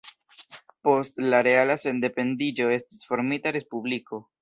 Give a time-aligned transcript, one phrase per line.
[0.87, 4.27] Post la reala sendependiĝo estis formita Respubliko.